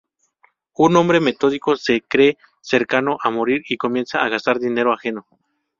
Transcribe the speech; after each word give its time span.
Un 0.77 0.95
hombre 0.95 1.19
metódico 1.19 1.75
se 1.75 2.01
cree 2.01 2.35
cercano 2.63 3.19
a 3.23 3.29
morir 3.29 3.61
y 3.69 3.77
comienza 3.77 4.23
a 4.23 4.29
gastar 4.29 4.57
dinero 4.59 4.91
ajeno. 4.93 5.27